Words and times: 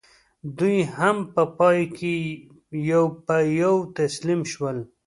دوی 0.57 0.77
هم 0.97 1.17
په 1.33 1.43
پای 1.57 1.79
کې 1.97 2.15
یو 2.91 3.03
په 3.25 3.35
یو 3.61 3.75
تسلیم 3.97 4.41
شول. 4.51 4.77